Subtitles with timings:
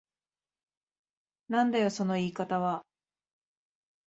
[1.47, 2.83] なんだよその言い方は。